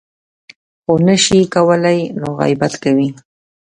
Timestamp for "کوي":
2.83-3.09